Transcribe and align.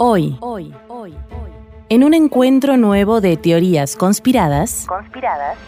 Hoy, 0.00 0.36
hoy, 0.38 0.72
hoy, 0.86 1.10
hoy. 1.10 1.50
En 1.88 2.04
un 2.04 2.14
encuentro 2.14 2.76
nuevo 2.76 3.20
de 3.20 3.36
teorías 3.36 3.96
conspiradas, 3.96 4.84
conspiradas, 4.86 5.58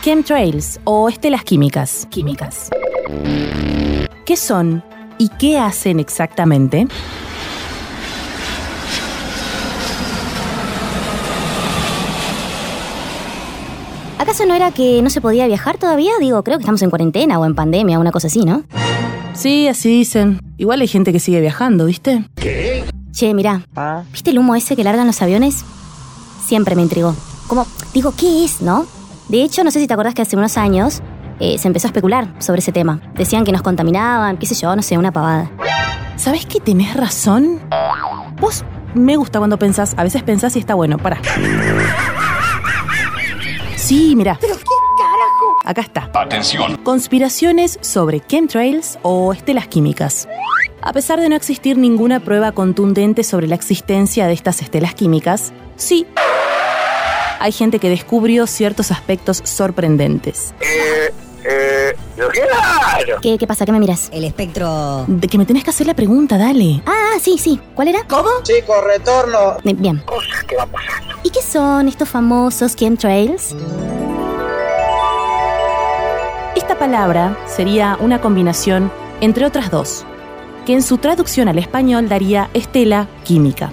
chemtrails 0.00 0.80
o 0.84 1.10
estelas 1.10 1.44
químicas. 1.44 2.06
Químicas. 2.08 2.70
¿Qué 4.24 4.34
son 4.34 4.82
y 5.18 5.28
qué 5.28 5.58
hacen 5.58 6.00
exactamente? 6.00 6.88
¿Acaso 14.16 14.46
no 14.46 14.54
era 14.54 14.70
que 14.70 15.02
no 15.02 15.10
se 15.10 15.20
podía 15.20 15.46
viajar 15.46 15.76
todavía? 15.76 16.12
Digo, 16.18 16.42
creo 16.42 16.56
que 16.56 16.62
estamos 16.62 16.80
en 16.80 16.88
cuarentena 16.88 17.38
o 17.38 17.44
en 17.44 17.54
pandemia, 17.54 17.98
una 17.98 18.10
cosa 18.10 18.28
así, 18.28 18.42
¿no? 18.42 18.64
Sí, 19.40 19.68
así 19.68 19.88
dicen. 19.88 20.38
Igual 20.58 20.82
hay 20.82 20.86
gente 20.86 21.14
que 21.14 21.18
sigue 21.18 21.40
viajando, 21.40 21.86
¿viste? 21.86 22.26
Che, 23.10 23.32
mirá, 23.32 23.62
¿viste 24.12 24.32
el 24.32 24.38
humo 24.38 24.54
ese 24.54 24.76
que 24.76 24.84
largan 24.84 25.06
los 25.06 25.22
aviones? 25.22 25.64
Siempre 26.44 26.76
me 26.76 26.82
intrigó. 26.82 27.16
Como, 27.46 27.66
digo, 27.94 28.12
¿qué 28.14 28.44
es, 28.44 28.60
no? 28.60 28.84
De 29.30 29.42
hecho, 29.42 29.64
no 29.64 29.70
sé 29.70 29.80
si 29.80 29.86
te 29.86 29.94
acordás 29.94 30.12
que 30.12 30.20
hace 30.20 30.36
unos 30.36 30.58
años 30.58 31.00
eh, 31.38 31.56
se 31.56 31.68
empezó 31.68 31.86
a 31.86 31.88
especular 31.88 32.34
sobre 32.38 32.58
ese 32.58 32.70
tema. 32.70 33.00
Decían 33.14 33.44
que 33.44 33.52
nos 33.52 33.62
contaminaban, 33.62 34.36
qué 34.36 34.44
sé 34.44 34.54
yo, 34.54 34.76
no 34.76 34.82
sé, 34.82 34.98
una 34.98 35.10
pavada. 35.10 35.50
¿Sabes 36.16 36.44
que 36.44 36.60
tenés 36.60 36.94
razón? 36.94 37.60
Vos 38.42 38.62
me 38.92 39.16
gusta 39.16 39.38
cuando 39.38 39.58
pensás, 39.58 39.94
a 39.96 40.02
veces 40.02 40.22
pensás 40.22 40.54
y 40.56 40.58
está 40.58 40.74
bueno, 40.74 40.98
para. 40.98 41.18
Sí, 43.76 44.14
mira. 44.14 44.36
¿Pero 44.38 44.54
qué 44.58 44.64
carajo? 44.64 44.69
Acá 45.70 45.82
está. 45.82 46.10
Atención. 46.14 46.78
Conspiraciones 46.78 47.78
sobre 47.80 48.20
chemtrails 48.26 48.98
o 49.02 49.32
estelas 49.32 49.68
químicas. 49.68 50.26
A 50.82 50.92
pesar 50.92 51.20
de 51.20 51.28
no 51.28 51.36
existir 51.36 51.78
ninguna 51.78 52.18
prueba 52.18 52.50
contundente 52.50 53.22
sobre 53.22 53.46
la 53.46 53.54
existencia 53.54 54.26
de 54.26 54.32
estas 54.32 54.62
estelas 54.62 54.94
químicas, 54.94 55.52
sí, 55.76 56.08
hay 57.38 57.52
gente 57.52 57.78
que 57.78 57.88
descubrió 57.88 58.48
ciertos 58.48 58.90
aspectos 58.90 59.42
sorprendentes. 59.44 60.54
Eh, 60.60 61.14
eh, 61.44 61.94
claro. 62.16 63.20
¿Qué, 63.22 63.38
qué 63.38 63.46
pasa? 63.46 63.64
¿Qué 63.64 63.70
me 63.70 63.78
miras? 63.78 64.10
El 64.12 64.24
espectro. 64.24 65.04
De 65.06 65.28
que 65.28 65.38
me 65.38 65.46
tenés 65.46 65.62
que 65.62 65.70
hacer 65.70 65.86
la 65.86 65.94
pregunta, 65.94 66.36
dale. 66.36 66.82
Ah, 66.84 67.12
sí, 67.20 67.38
sí. 67.38 67.60
¿Cuál 67.76 67.86
era? 67.86 68.02
¿Cómo? 68.08 68.28
Chico, 68.42 68.74
retorno. 68.80 69.56
Bien. 69.62 69.98
Cosas 69.98 70.42
que 70.48 70.56
van 70.56 70.68
pasando. 70.68 71.14
¿Y 71.22 71.30
qué 71.30 71.42
son 71.42 71.86
estos 71.86 72.08
famosos 72.08 72.74
chemtrails? 72.74 73.54
Palabra 76.80 77.36
sería 77.46 77.98
una 78.00 78.22
combinación 78.22 78.90
entre 79.20 79.44
otras 79.44 79.70
dos, 79.70 80.06
que 80.64 80.72
en 80.72 80.82
su 80.82 80.96
traducción 80.96 81.46
al 81.46 81.58
español 81.58 82.08
daría 82.08 82.48
estela 82.54 83.06
química. 83.22 83.70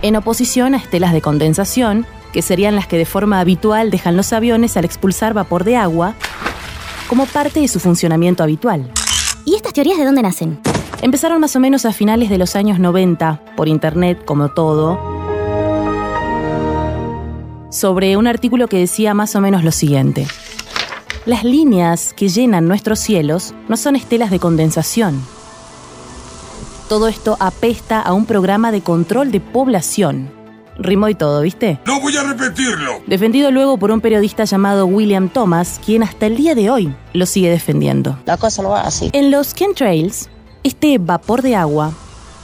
En 0.00 0.16
oposición 0.16 0.72
a 0.72 0.78
estelas 0.78 1.12
de 1.12 1.20
condensación, 1.20 2.06
que 2.32 2.40
serían 2.40 2.74
las 2.74 2.86
que 2.86 2.96
de 2.96 3.04
forma 3.04 3.38
habitual 3.38 3.90
dejan 3.90 4.16
los 4.16 4.32
aviones 4.32 4.78
al 4.78 4.86
expulsar 4.86 5.34
vapor 5.34 5.64
de 5.64 5.76
agua, 5.76 6.14
como 7.06 7.26
parte 7.26 7.60
de 7.60 7.68
su 7.68 7.80
funcionamiento 7.80 8.42
habitual. 8.42 8.90
¿Y 9.44 9.56
estas 9.56 9.74
teorías 9.74 9.98
de 9.98 10.06
dónde 10.06 10.22
nacen? 10.22 10.58
Empezaron 11.02 11.38
más 11.38 11.54
o 11.54 11.60
menos 11.60 11.84
a 11.84 11.92
finales 11.92 12.30
de 12.30 12.38
los 12.38 12.56
años 12.56 12.78
90, 12.78 13.42
por 13.58 13.68
internet 13.68 14.24
como 14.24 14.52
todo, 14.52 14.98
sobre 17.70 18.16
un 18.16 18.26
artículo 18.26 18.68
que 18.68 18.78
decía 18.78 19.12
más 19.12 19.36
o 19.36 19.42
menos 19.42 19.64
lo 19.64 19.70
siguiente. 19.70 20.26
Las 21.26 21.42
líneas 21.42 22.12
que 22.12 22.28
llenan 22.28 22.68
nuestros 22.68 22.98
cielos 22.98 23.54
no 23.66 23.78
son 23.78 23.96
estelas 23.96 24.30
de 24.30 24.38
condensación. 24.38 25.22
Todo 26.86 27.08
esto 27.08 27.38
apesta 27.40 28.02
a 28.02 28.12
un 28.12 28.26
programa 28.26 28.70
de 28.70 28.82
control 28.82 29.32
de 29.32 29.40
población. 29.40 30.30
Rimó 30.76 31.08
y 31.08 31.14
todo, 31.14 31.40
¿viste? 31.40 31.80
No 31.86 31.98
voy 31.98 32.14
a 32.18 32.24
repetirlo. 32.24 33.00
Defendido 33.06 33.50
luego 33.50 33.78
por 33.78 33.90
un 33.90 34.02
periodista 34.02 34.44
llamado 34.44 34.84
William 34.84 35.30
Thomas, 35.30 35.80
quien 35.82 36.02
hasta 36.02 36.26
el 36.26 36.36
día 36.36 36.54
de 36.54 36.68
hoy 36.68 36.94
lo 37.14 37.24
sigue 37.24 37.48
defendiendo. 37.48 38.18
La 38.26 38.36
cosa 38.36 38.62
no 38.62 38.68
va 38.68 38.82
así. 38.82 39.08
En 39.14 39.30
los 39.30 39.54
chemtrails, 39.54 40.28
este 40.62 40.98
vapor 40.98 41.40
de 41.40 41.56
agua 41.56 41.94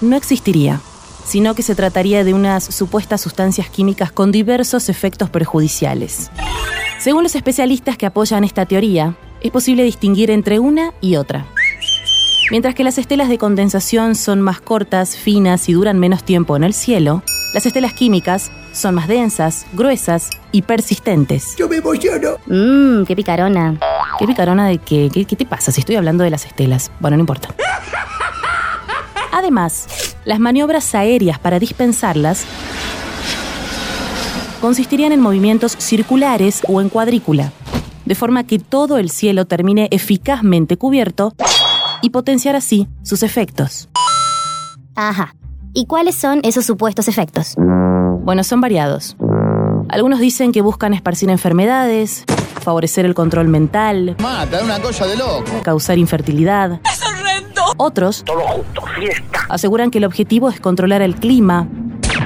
no 0.00 0.16
existiría, 0.16 0.80
sino 1.26 1.54
que 1.54 1.62
se 1.62 1.74
trataría 1.74 2.24
de 2.24 2.32
unas 2.32 2.64
supuestas 2.64 3.20
sustancias 3.20 3.68
químicas 3.68 4.10
con 4.10 4.32
diversos 4.32 4.88
efectos 4.88 5.28
perjudiciales. 5.28 6.30
Según 7.00 7.22
los 7.22 7.34
especialistas 7.34 7.96
que 7.96 8.04
apoyan 8.04 8.44
esta 8.44 8.66
teoría, 8.66 9.14
es 9.40 9.50
posible 9.50 9.84
distinguir 9.84 10.30
entre 10.30 10.58
una 10.58 10.92
y 11.00 11.16
otra. 11.16 11.46
Mientras 12.50 12.74
que 12.74 12.84
las 12.84 12.98
estelas 12.98 13.30
de 13.30 13.38
condensación 13.38 14.14
son 14.14 14.42
más 14.42 14.60
cortas, 14.60 15.16
finas 15.16 15.70
y 15.70 15.72
duran 15.72 15.98
menos 15.98 16.24
tiempo 16.24 16.56
en 16.56 16.64
el 16.64 16.74
cielo, 16.74 17.22
las 17.54 17.64
estelas 17.64 17.94
químicas 17.94 18.52
son 18.72 18.96
más 18.96 19.08
densas, 19.08 19.64
gruesas 19.72 20.28
y 20.52 20.60
persistentes. 20.60 21.56
Yo 21.56 21.70
me 21.70 21.76
emociono. 21.76 22.36
Mmm, 22.46 23.04
qué 23.04 23.16
picarona. 23.16 23.78
¿Qué 24.18 24.26
picarona 24.26 24.68
de 24.68 24.76
qué? 24.76 25.08
¿Qué, 25.10 25.24
qué 25.24 25.36
te 25.36 25.46
pasa 25.46 25.72
si 25.72 25.80
estoy 25.80 25.96
hablando 25.96 26.22
de 26.22 26.28
las 26.28 26.44
estelas? 26.44 26.90
Bueno, 27.00 27.16
no 27.16 27.22
importa. 27.22 27.48
Además, 29.32 29.86
las 30.26 30.38
maniobras 30.38 30.94
aéreas 30.94 31.38
para 31.38 31.58
dispensarlas 31.58 32.44
consistirían 34.60 35.12
en 35.12 35.20
movimientos 35.20 35.72
circulares 35.78 36.62
o 36.68 36.80
en 36.80 36.88
cuadrícula, 36.88 37.52
de 38.04 38.14
forma 38.14 38.44
que 38.44 38.58
todo 38.58 38.98
el 38.98 39.10
cielo 39.10 39.44
termine 39.46 39.88
eficazmente 39.90 40.76
cubierto 40.76 41.34
y 42.02 42.10
potenciar 42.10 42.56
así 42.56 42.88
sus 43.02 43.22
efectos. 43.22 43.88
Ajá. 44.94 45.34
¿Y 45.72 45.86
cuáles 45.86 46.16
son 46.16 46.40
esos 46.42 46.66
supuestos 46.66 47.08
efectos? 47.08 47.54
Bueno, 47.56 48.42
son 48.44 48.60
variados. 48.60 49.16
Algunos 49.88 50.20
dicen 50.20 50.52
que 50.52 50.62
buscan 50.62 50.94
esparcir 50.94 51.30
enfermedades, 51.30 52.24
favorecer 52.62 53.06
el 53.06 53.14
control 53.14 53.48
mental, 53.48 54.16
Mata, 54.20 54.62
una 54.62 54.80
cosa 54.80 55.06
de 55.06 55.16
loco. 55.16 55.44
causar 55.62 55.98
infertilidad. 55.98 56.80
¡Es 56.84 57.00
horrendo! 57.04 57.62
Otros 57.76 58.24
Todo 58.24 58.40
junto, 58.40 58.82
fiesta. 58.98 59.40
aseguran 59.48 59.90
que 59.90 59.98
el 59.98 60.04
objetivo 60.04 60.48
es 60.50 60.60
controlar 60.60 61.02
el 61.02 61.14
clima, 61.16 61.68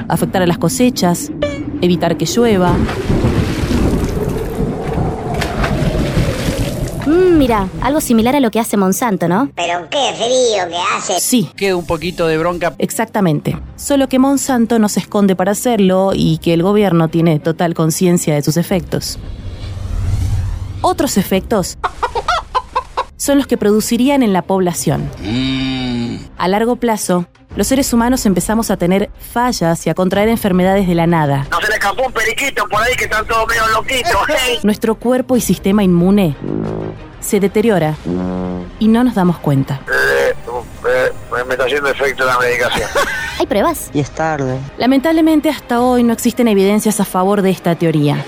afectar 0.07 0.41
a 0.41 0.47
las 0.47 0.57
cosechas, 0.57 1.31
evitar 1.81 2.17
que 2.17 2.25
llueva. 2.25 2.73
Mmm, 7.05 7.37
mira, 7.37 7.67
algo 7.81 8.01
similar 8.01 8.35
a 8.35 8.39
lo 8.39 8.49
que 8.49 8.59
hace 8.59 8.77
Monsanto, 8.77 9.27
¿no? 9.27 9.49
Pero 9.55 9.87
qué 9.89 10.11
frío 10.15 10.67
que 10.69 10.77
hace. 10.97 11.19
Sí, 11.19 11.49
Que 11.55 11.73
un 11.73 11.85
poquito 11.85 12.25
de 12.27 12.37
bronca. 12.37 12.73
exactamente. 12.79 13.57
Solo 13.75 14.07
que 14.09 14.17
Monsanto 14.19 14.79
no 14.79 14.89
se 14.89 14.99
esconde 15.01 15.35
para 15.35 15.51
hacerlo 15.51 16.11
y 16.15 16.39
que 16.39 16.53
el 16.53 16.63
gobierno 16.63 17.07
tiene 17.09 17.39
total 17.39 17.73
conciencia 17.75 18.33
de 18.33 18.41
sus 18.41 18.57
efectos. 18.57 19.19
Otros 20.81 21.17
efectos 21.17 21.77
son 23.17 23.37
los 23.37 23.47
que 23.47 23.57
producirían 23.57 24.23
en 24.23 24.33
la 24.33 24.41
población. 24.41 25.09
A 26.37 26.47
largo 26.47 26.75
plazo, 26.75 27.25
los 27.55 27.67
seres 27.67 27.93
humanos 27.93 28.25
empezamos 28.25 28.69
a 28.69 28.77
tener 28.77 29.09
fallas 29.31 29.85
y 29.87 29.89
a 29.89 29.93
contraer 29.93 30.27
enfermedades 30.27 30.87
de 30.87 30.95
la 30.95 31.07
nada. 31.07 31.47
No 31.49 31.61
se 31.61 31.67
le 31.69 31.75
escapó 31.75 32.03
un 32.05 32.11
periquito 32.11 32.67
por 32.67 32.81
ahí 32.81 32.93
que 32.95 33.05
están 33.05 33.25
todos 33.25 33.47
medio 33.47 33.67
loquitos. 33.69 34.11
hey. 34.27 34.59
Nuestro 34.63 34.95
cuerpo 34.95 35.37
y 35.37 35.41
sistema 35.41 35.83
inmune 35.83 36.35
se 37.21 37.39
deteriora 37.39 37.95
y 38.79 38.87
no 38.87 39.03
nos 39.03 39.15
damos 39.15 39.37
cuenta. 39.39 39.79
Eh, 39.91 40.33
eh, 40.87 41.11
me 41.45 41.53
está 41.53 41.65
haciendo 41.65 41.89
efecto 41.89 42.25
la 42.25 42.37
medicación. 42.37 42.89
¿Hay 43.39 43.47
pruebas? 43.47 43.89
Y 43.93 43.99
es 44.01 44.11
tarde. 44.11 44.59
Lamentablemente 44.77 45.49
hasta 45.49 45.81
hoy 45.81 46.03
no 46.03 46.13
existen 46.13 46.47
evidencias 46.47 46.99
a 46.99 47.05
favor 47.05 47.41
de 47.41 47.49
esta 47.49 47.75
teoría. 47.75 48.23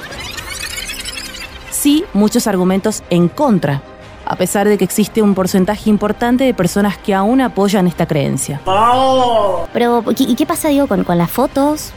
Sí, 1.70 2.06
muchos 2.14 2.48
argumentos 2.48 3.04
en 3.10 3.30
contra, 3.30 3.82
a 4.30 4.36
pesar 4.36 4.68
de 4.68 4.78
que 4.78 4.84
existe 4.84 5.22
un 5.22 5.34
porcentaje 5.34 5.90
importante 5.90 6.44
de 6.44 6.54
personas 6.54 6.98
que 6.98 7.14
aún 7.14 7.42
apoyan 7.42 7.88
esta 7.88 8.06
creencia. 8.06 8.62
Pero, 9.74 10.04
¿y 10.18 10.36
qué 10.36 10.46
pasa, 10.46 10.70
digo, 10.70 10.88
con, 10.88 11.04
con 11.04 11.18
las 11.18 11.32
fotos? 11.32 11.92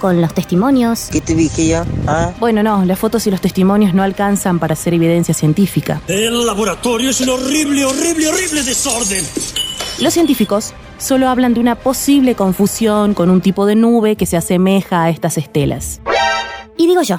¿Con 0.00 0.20
los 0.20 0.34
testimonios? 0.34 1.08
¿Qué 1.10 1.20
te 1.20 1.34
dije 1.34 1.68
yo? 1.68 1.84
¿Ah? 2.06 2.32
Bueno, 2.38 2.62
no, 2.62 2.84
las 2.84 2.98
fotos 2.98 3.26
y 3.26 3.30
los 3.30 3.40
testimonios 3.40 3.94
no 3.94 4.02
alcanzan 4.02 4.58
para 4.58 4.74
ser 4.76 4.94
evidencia 4.94 5.34
científica. 5.34 6.00
El 6.08 6.46
laboratorio 6.46 7.10
es 7.10 7.20
un 7.20 7.30
horrible, 7.30 7.84
horrible, 7.84 8.28
horrible 8.28 8.62
desorden. 8.62 9.24
Los 10.00 10.12
científicos 10.12 10.74
solo 10.98 11.28
hablan 11.28 11.54
de 11.54 11.60
una 11.60 11.76
posible 11.76 12.34
confusión 12.34 13.14
con 13.14 13.30
un 13.30 13.40
tipo 13.40 13.66
de 13.66 13.76
nube 13.76 14.16
que 14.16 14.26
se 14.26 14.36
asemeja 14.36 15.04
a 15.04 15.10
estas 15.10 15.38
estelas. 15.38 16.00
Y 16.76 16.86
digo 16.86 17.02
yo, 17.02 17.18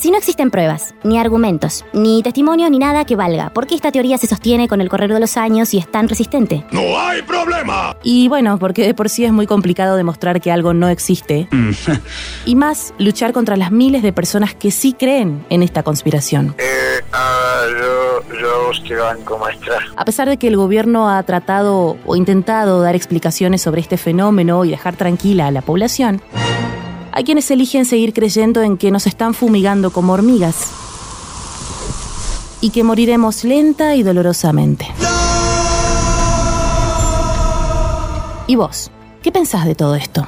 si 0.00 0.10
no 0.10 0.16
existen 0.16 0.50
pruebas, 0.50 0.94
ni 1.04 1.18
argumentos, 1.18 1.84
ni 1.92 2.22
testimonio, 2.22 2.70
ni 2.70 2.78
nada 2.78 3.04
que 3.04 3.16
valga, 3.16 3.50
¿por 3.50 3.66
qué 3.66 3.74
esta 3.74 3.92
teoría 3.92 4.16
se 4.16 4.26
sostiene 4.26 4.66
con 4.66 4.80
el 4.80 4.88
correr 4.88 5.12
de 5.12 5.20
los 5.20 5.36
años 5.36 5.74
y 5.74 5.78
es 5.78 5.92
tan 5.92 6.08
resistente? 6.08 6.64
No 6.72 6.98
hay 6.98 7.20
problema. 7.20 7.94
Y 8.02 8.28
bueno, 8.28 8.58
porque 8.58 8.86
de 8.86 8.94
por 8.94 9.10
sí 9.10 9.26
es 9.26 9.32
muy 9.32 9.46
complicado 9.46 9.96
demostrar 9.96 10.40
que 10.40 10.50
algo 10.50 10.72
no 10.72 10.88
existe. 10.88 11.48
y 12.46 12.56
más, 12.56 12.94
luchar 12.98 13.34
contra 13.34 13.58
las 13.58 13.72
miles 13.72 14.02
de 14.02 14.14
personas 14.14 14.54
que 14.54 14.70
sí 14.70 14.94
creen 14.94 15.44
en 15.50 15.62
esta 15.62 15.82
conspiración. 15.82 16.54
Eh, 16.56 17.02
ah, 17.12 17.64
yo, 17.68 18.38
yo 18.40 18.70
usted 18.70 18.98
banco, 18.98 19.36
maestra. 19.36 19.80
A 19.96 20.06
pesar 20.06 20.30
de 20.30 20.38
que 20.38 20.48
el 20.48 20.56
gobierno 20.56 21.10
ha 21.10 21.22
tratado 21.24 21.98
o 22.06 22.16
intentado 22.16 22.80
dar 22.80 22.96
explicaciones 22.96 23.60
sobre 23.60 23.82
este 23.82 23.98
fenómeno 23.98 24.64
y 24.64 24.70
dejar 24.70 24.96
tranquila 24.96 25.48
a 25.48 25.50
la 25.50 25.60
población, 25.60 26.22
hay 27.20 27.24
quienes 27.24 27.50
eligen 27.50 27.84
seguir 27.84 28.14
creyendo 28.14 28.62
en 28.62 28.78
que 28.78 28.90
nos 28.90 29.06
están 29.06 29.34
fumigando 29.34 29.90
como 29.90 30.14
hormigas 30.14 30.70
y 32.62 32.70
que 32.70 32.82
moriremos 32.82 33.44
lenta 33.44 33.94
y 33.94 34.02
dolorosamente. 34.02 34.86
¿Y 38.46 38.56
vos? 38.56 38.90
¿Qué 39.20 39.30
pensás 39.30 39.66
de 39.66 39.74
todo 39.74 39.96
esto? 39.96 40.26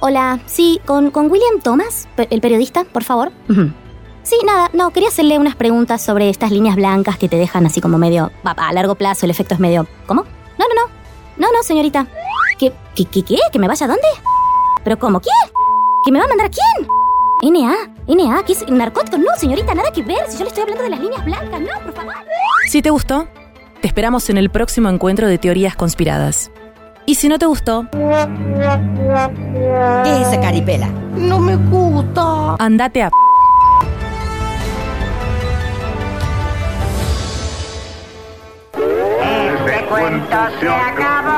Hola, 0.00 0.40
sí, 0.46 0.80
con, 0.86 1.10
con 1.10 1.30
William 1.30 1.60
Thomas, 1.62 2.08
el 2.16 2.40
periodista, 2.40 2.84
por 2.84 3.04
favor. 3.04 3.30
Sí, 4.22 4.36
nada, 4.46 4.70
no, 4.72 4.88
quería 4.88 5.10
hacerle 5.10 5.38
unas 5.38 5.54
preguntas 5.54 6.00
sobre 6.00 6.30
estas 6.30 6.50
líneas 6.50 6.76
blancas 6.76 7.18
que 7.18 7.28
te 7.28 7.36
dejan 7.36 7.66
así 7.66 7.82
como 7.82 7.98
medio... 7.98 8.32
A 8.42 8.72
largo 8.72 8.94
plazo 8.94 9.26
el 9.26 9.30
efecto 9.30 9.52
es 9.52 9.60
medio... 9.60 9.86
¿Cómo? 10.06 10.22
No, 10.22 10.64
no, 10.66 10.74
no. 10.74 10.94
No, 11.36 11.52
no, 11.52 11.62
señorita. 11.62 12.06
¿Qué, 12.58 12.72
qué, 12.94 13.04
qué, 13.06 13.22
qué? 13.24 13.38
¿Que 13.52 13.58
me 13.58 13.66
vaya 13.68 13.84
a 13.84 13.88
dónde? 13.88 14.02
¿Pero 14.84 14.98
cómo? 14.98 15.20
¿Quién? 15.20 15.34
¿Que 16.04 16.12
me 16.12 16.18
va 16.18 16.24
a 16.26 16.28
mandar 16.28 16.46
a 16.46 16.50
quién? 16.50 16.86
NA, 17.42 17.74
NA, 18.06 18.42
¿qué 18.44 18.52
es 18.52 18.68
narcóticos? 18.68 19.18
No, 19.18 19.26
señorita, 19.36 19.74
nada 19.74 19.90
que 19.90 20.02
ver. 20.02 20.24
Si 20.28 20.38
yo 20.38 20.44
le 20.44 20.48
estoy 20.48 20.62
hablando 20.62 20.84
de 20.84 20.90
las 20.90 21.00
líneas 21.00 21.24
blancas, 21.24 21.60
no, 21.60 21.80
por 21.84 21.92
favor. 21.94 22.14
Si 22.68 22.80
te 22.80 22.90
gustó, 22.90 23.26
te 23.80 23.86
esperamos 23.86 24.30
en 24.30 24.38
el 24.38 24.50
próximo 24.50 24.88
encuentro 24.88 25.26
de 25.28 25.38
teorías 25.38 25.76
conspiradas. 25.76 26.50
Y 27.06 27.16
si 27.16 27.28
no 27.28 27.38
te 27.38 27.46
gustó, 27.46 27.86
¿Qué 27.90 27.98
es 30.20 30.28
esa 30.28 30.40
caripela? 30.40 30.88
andate 32.58 33.02
a... 33.02 33.10
Cuento 39.88 40.36
se 40.60 40.68
acabó. 40.68 41.33